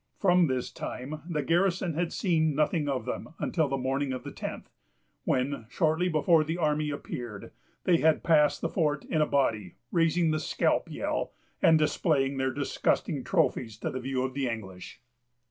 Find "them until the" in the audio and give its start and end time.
3.05-3.77